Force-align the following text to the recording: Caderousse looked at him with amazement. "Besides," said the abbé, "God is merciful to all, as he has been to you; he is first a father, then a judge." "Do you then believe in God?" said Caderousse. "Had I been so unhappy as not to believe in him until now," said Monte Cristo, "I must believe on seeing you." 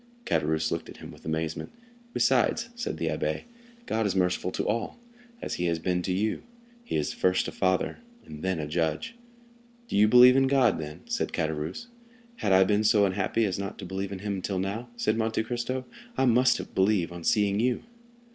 Caderousse 0.25 0.71
looked 0.71 0.89
at 0.89 0.97
him 0.97 1.11
with 1.11 1.25
amazement. 1.25 1.71
"Besides," 2.11 2.69
said 2.73 2.97
the 2.97 3.05
abbé, 3.09 3.43
"God 3.85 4.07
is 4.07 4.15
merciful 4.15 4.49
to 4.53 4.67
all, 4.67 4.97
as 5.43 5.53
he 5.61 5.65
has 5.65 5.77
been 5.77 6.01
to 6.01 6.11
you; 6.11 6.41
he 6.83 6.95
is 6.95 7.13
first 7.13 7.47
a 7.47 7.51
father, 7.51 7.99
then 8.27 8.57
a 8.59 8.65
judge." 8.65 9.13
"Do 9.87 9.95
you 9.95 10.07
then 10.07 10.09
believe 10.09 10.35
in 10.35 10.47
God?" 10.47 11.01
said 11.05 11.31
Caderousse. 11.33 11.85
"Had 12.37 12.51
I 12.51 12.63
been 12.63 12.83
so 12.83 13.05
unhappy 13.05 13.45
as 13.45 13.59
not 13.59 13.77
to 13.77 13.85
believe 13.85 14.11
in 14.11 14.17
him 14.25 14.37
until 14.37 14.57
now," 14.57 14.89
said 14.95 15.19
Monte 15.19 15.43
Cristo, 15.43 15.85
"I 16.17 16.25
must 16.25 16.73
believe 16.73 17.11
on 17.11 17.23
seeing 17.23 17.59
you." 17.59 17.83